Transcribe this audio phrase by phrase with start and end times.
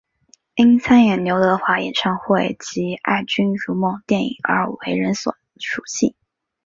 [0.55, 6.15] 因参演刘德华演唱会及爱君如梦电影而为人所熟悉。